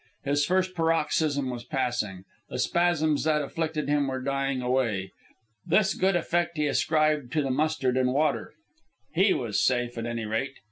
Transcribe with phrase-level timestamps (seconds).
[0.23, 2.23] His first paroxysm was passing.
[2.49, 5.11] The spasms that afflicted him were dying away.
[5.63, 8.55] This good effect he ascribed to the mustard and water.
[9.13, 10.55] He was safe, at any rate.